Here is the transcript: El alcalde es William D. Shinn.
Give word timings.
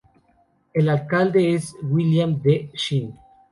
El 0.73 0.89
alcalde 0.89 1.53
es 1.53 1.75
William 1.83 2.41
D. 2.41 2.71
Shinn. 2.73 3.15